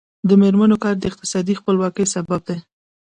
[0.27, 2.57] د میرمنو کار د اقتصادي خپلواکۍ سبب دی.